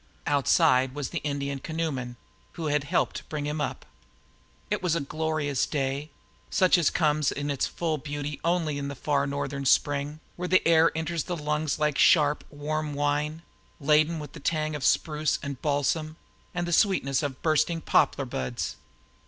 Outside 0.25 0.95
was 0.95 1.09
the 1.11 1.19
Indian 1.19 1.59
canoeman 1.59 2.15
who 2.53 2.65
had 2.65 2.85
helped 2.85 3.17
to 3.17 3.23
bring 3.25 3.45
him 3.45 3.61
up. 3.61 3.85
It 4.71 4.81
was 4.81 4.95
a 4.95 4.99
glorious 5.01 5.67
day, 5.67 6.09
such 6.49 6.75
as 6.79 6.89
comes 6.89 7.31
in 7.31 7.51
its 7.51 7.67
full 7.67 7.99
beauty 7.99 8.39
only 8.43 8.79
in 8.79 8.87
the 8.87 8.95
far 8.95 9.27
northern 9.27 9.63
spring, 9.63 10.19
where 10.37 10.47
the 10.47 10.67
air 10.67 10.91
enters 10.97 11.25
the 11.25 11.37
lungs 11.37 11.77
like 11.77 11.99
sharp, 11.99 12.43
warm 12.49 12.95
wine, 12.95 13.43
laden 13.79 14.17
with 14.17 14.31
the 14.33 14.39
tang 14.39 14.75
of 14.75 14.83
spruce 14.83 15.37
and 15.43 15.61
balsam, 15.61 16.17
and 16.51 16.67
the 16.67 16.73
sweetness 16.73 17.21
of 17.21 17.33
the 17.33 17.39
bursting 17.41 17.79
poplar 17.79 18.25
buds. 18.25 18.77